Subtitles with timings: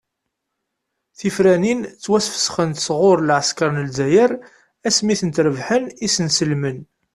[1.17, 4.31] Tifranin ttwasfesxent sɣur lɛeskaṛ n lezzayer
[4.87, 6.77] ass mi i tent-rebḥen isenselmen.